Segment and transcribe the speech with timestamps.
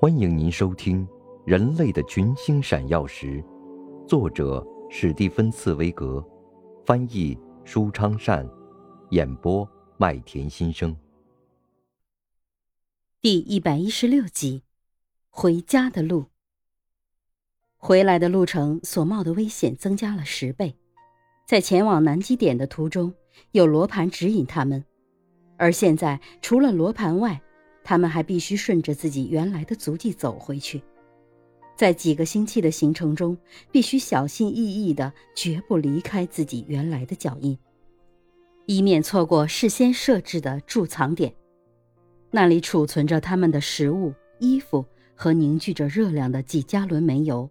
[0.00, 1.06] 欢迎您收听
[1.46, 3.42] 《人类的群星闪耀时》，
[4.06, 6.22] 作者史蒂芬·茨威格，
[6.84, 8.46] 翻译舒昌善，
[9.10, 10.94] 演播麦田心声。
[13.22, 14.64] 第一百一十六集，
[15.30, 16.26] 回家的路。
[17.76, 20.76] 回来的路程所冒的危险增加了十倍，
[21.46, 23.14] 在前往南极点的途中，
[23.52, 24.84] 有罗盘指引他们，
[25.56, 27.40] 而现在除了罗盘外，
[27.84, 30.82] 他们还必须顺着自己原来的足迹走回去，
[31.76, 33.36] 在几个星期的行程中，
[33.70, 37.56] 必须小心翼翼的，绝不离开自己原来的脚印，
[38.64, 41.32] 以免错过事先设置的贮藏点。
[42.30, 47.48] 那里储存着他们的食物、衣服和凝聚着热量的几加仑煤油。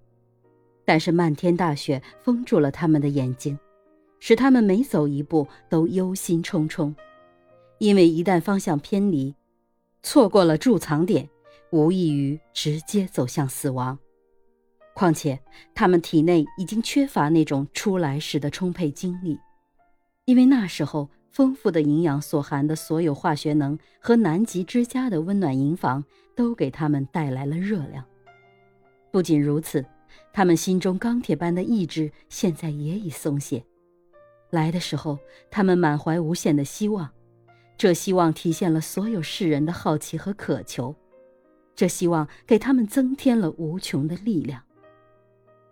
[0.83, 3.57] 但是漫天大雪封住了他们的眼睛，
[4.19, 6.93] 使他们每走一步都忧心忡忡，
[7.77, 9.33] 因为一旦方向偏离。
[10.03, 11.27] 错过了贮藏点，
[11.71, 13.97] 无异于直接走向死亡。
[14.93, 15.39] 况且，
[15.73, 19.39] 他们体内已经缺乏那种出来时的充沛精力，
[20.25, 26.03] 因为那时候丰富的营养所含的所有化学能和南极之家的温暖营房
[26.35, 28.05] 都给他们带来了热量。
[29.09, 29.83] 不仅如此，
[30.31, 33.63] 他们心中钢铁般的意志现在也已松懈。
[34.51, 35.17] 来的时候，
[35.49, 37.09] 他们满怀无限的希望。
[37.83, 40.95] 这希望体现了所有世人的好奇和渴求，
[41.75, 44.63] 这希望给他们增添了无穷的力量。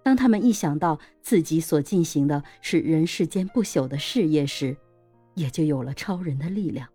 [0.03, 4.76] 当他们一想到自己所进行的是人世间不朽的事业时，
[5.36, 6.86] 也就有了超人的力量。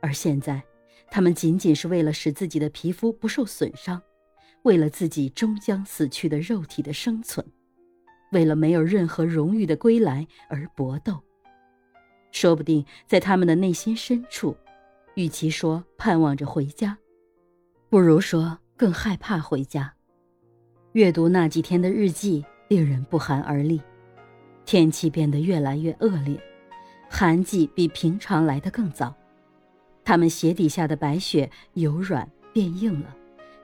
[0.00, 0.60] 而现在，
[1.08, 4.02] 他们仅仅是为了使自己的皮肤不受损伤，
[4.62, 7.46] 为了自己终将死去的肉体的生存，
[8.32, 11.22] 为了没有任何荣誉的归来而搏斗。
[12.32, 14.56] 说不定在他们的内心深处，
[15.14, 16.96] 与其说盼望着回家，
[17.88, 19.92] 不如说更害怕回家。
[20.92, 23.80] 阅读那几天的日记，令人不寒而栗。
[24.64, 26.40] 天气变得越来越恶劣，
[27.08, 29.14] 寒季比平常来得更早。
[30.04, 33.14] 他们鞋底下的白雪由软变硬了，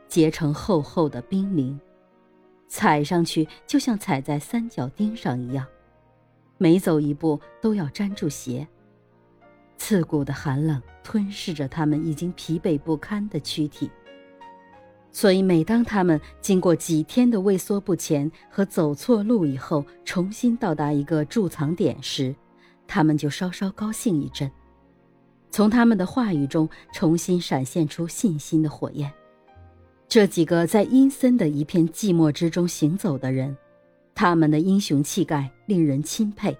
[0.08, 1.78] 结成厚厚的冰凌，
[2.68, 5.66] 踩上去就像踩在三角钉上一样。
[6.58, 8.66] 每走一步都要粘住鞋，
[9.76, 13.90] 刺骨的寒冷吞噬着他们已经疲惫不堪的躯体。
[15.10, 22.34] 所以，每当他们经过几天的畏缩不前和走错路以后，重新到达一个贮藏点时，
[22.86, 24.50] 他们就稍稍高兴一阵。
[25.50, 29.10] 从他们的话语中重新闪现出信心的火焰。
[30.06, 33.56] 这几个在阴森的一片寂寞之中行走的人。
[34.16, 36.56] 他们的英雄气概令人钦佩。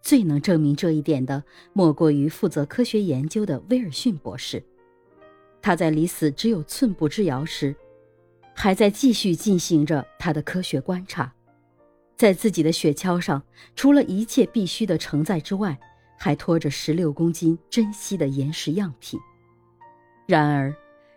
[0.00, 1.42] 最能证明这一点的，
[1.72, 4.62] 莫过于负责科学研究的威尔逊博士。
[5.60, 7.74] 他在离死只有寸步之遥时，
[8.54, 11.34] 还在继续进行着他的科学观察。
[12.16, 13.42] 在自己的雪橇上，
[13.74, 15.76] 除了一切必须的承载之外，
[16.16, 19.18] 还拖着十六公斤珍稀的岩石样品。
[20.26, 20.72] 然而，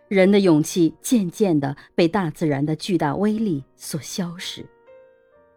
[0.08, 4.64] 人的勇气渐渐地被大自然的巨大威力所消蚀。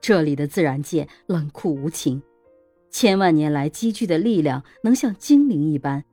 [0.01, 2.21] 这里的自然界冷酷无情，
[2.89, 6.03] 千万年来积聚的力量能像精灵一般，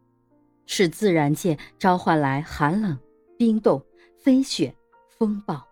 [0.67, 2.99] 使自然界召唤来寒冷、
[3.39, 3.83] 冰冻、
[4.19, 4.75] 飞雪、
[5.19, 5.67] 风暴，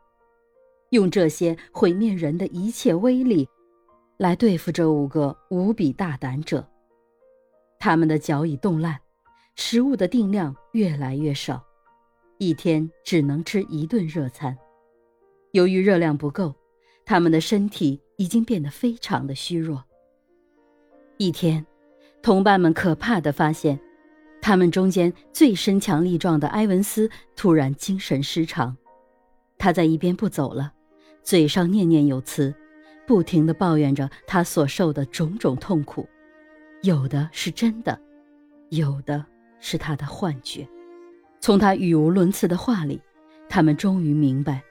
[0.91, 3.47] 用这些毁灭人的一切威力，
[4.16, 6.66] 来对付这五个无比大胆者。
[7.78, 8.98] 他们的脚已冻烂，
[9.56, 11.62] 食物的定量越来越少，
[12.38, 14.56] 一天只能吃一顿热餐。
[15.53, 16.54] 由于热量不够，
[17.04, 18.00] 他们的身体。
[18.16, 19.84] 已经变得非常的虚弱。
[21.19, 21.65] 一天，
[22.22, 23.78] 同伴们可怕的发现，
[24.43, 28.77] 他们中间最身强力壮的埃文斯突然精神失常。
[29.59, 30.72] 他在一边不走了，
[31.22, 32.54] 嘴上念念有词，
[33.06, 36.06] 不停的抱怨着他所受的种种痛苦，
[36.83, 37.98] 有的是真的，
[38.69, 39.25] 有的
[39.59, 40.69] 是他的幻觉。
[41.41, 43.00] 从他语无伦次的话里，
[43.48, 44.62] 他们终于明白，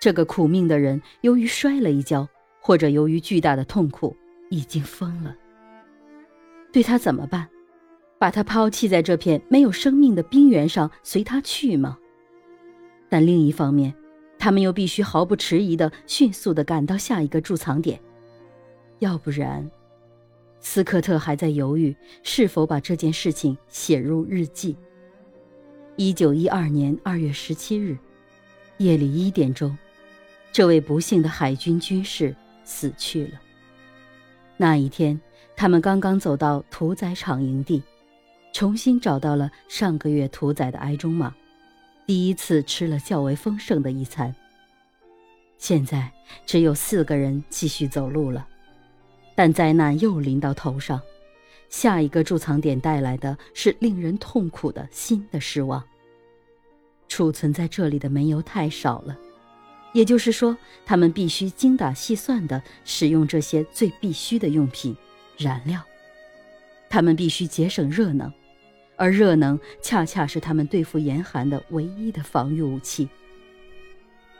[0.00, 2.28] 这个苦命的人由于摔了一跤。
[2.68, 4.14] 或者由于巨大的痛苦，
[4.50, 5.34] 已经疯了。
[6.70, 7.48] 对他怎么办？
[8.18, 11.96] 把他抛弃在这片没有生命的冰原上，随他去吗？
[13.08, 13.94] 但另一方面，
[14.38, 17.98] 他们又必须毫不迟疑的、迅速的赶到下一个贮藏点，
[18.98, 19.70] 要不然，
[20.60, 24.76] 斯科特还在犹豫是否把这件事情写入日记。
[25.96, 27.96] 一九一二年二月十七日，
[28.76, 29.74] 夜里一点钟，
[30.52, 32.36] 这位不幸的海军军士。
[32.68, 33.40] 死去了。
[34.58, 35.18] 那一天，
[35.56, 37.82] 他们刚刚走到屠宰场营地，
[38.52, 41.34] 重新找到了上个月屠宰的埃中马，
[42.06, 44.34] 第一次吃了较为丰盛的一餐。
[45.56, 46.12] 现在
[46.44, 48.46] 只有四个人继续走路了，
[49.34, 51.00] 但灾难又临到头上，
[51.70, 55.82] 下一个贮藏点带来的是令人痛苦的新的失望。
[57.08, 59.18] 储存在这里的煤油太少了，
[59.92, 64.96] 也就是说，他们必须精打细算地使用这些最必需的用品——
[65.38, 65.82] 燃料。
[66.90, 68.32] 他们必须节省热能，
[68.96, 73.08] 而热能恰恰是他们对付严寒的唯一的防御武器。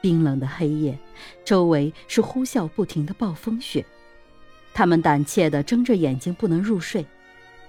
[0.01, 0.99] 冰冷的黑夜，
[1.45, 3.85] 周围是呼啸不停的暴风雪，
[4.73, 7.05] 他们胆怯地睁着眼睛不能入睡，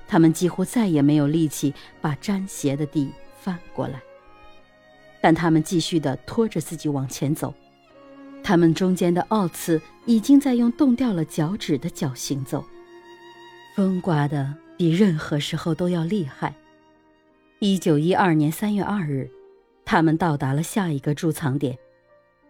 [0.08, 3.10] 他们几乎再也没有力气把沾鞋的地
[3.42, 4.02] 翻过来。
[5.22, 7.54] 但他们继续地拖着自己往前走，
[8.50, 12.66] 他们中间的奥茨已经在用冻掉了脚趾的脚行走。
[13.76, 16.56] 风刮得比任何时候都要厉害。
[17.60, 19.30] 一九一二年三月二日，
[19.86, 21.78] 他们到达了下一个贮藏点，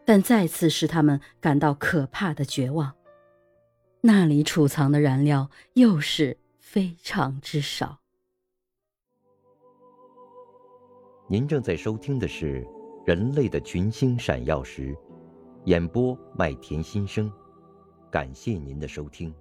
[0.06, 2.94] 但再次使他们感到可怕的绝望。
[4.00, 8.00] 那里储藏的燃料又是非常之少。
[11.28, 12.64] 您正在收听的是
[13.06, 14.94] 《人类的群星闪耀时》，
[15.70, 17.32] 演播麦田心声，
[18.10, 19.32] 感谢您的收听。